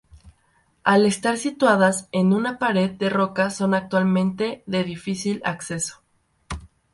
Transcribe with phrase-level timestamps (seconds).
[0.83, 6.01] Al estar situadas en una pared de roca son actualmente de difícil acceso.